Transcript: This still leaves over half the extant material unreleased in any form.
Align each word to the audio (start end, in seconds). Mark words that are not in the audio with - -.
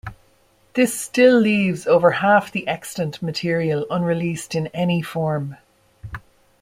This 0.73 0.99
still 0.99 1.39
leaves 1.39 1.85
over 1.85 2.09
half 2.09 2.51
the 2.51 2.67
extant 2.67 3.21
material 3.21 3.85
unreleased 3.91 4.55
in 4.55 4.65
any 4.73 5.03
form. 5.03 5.57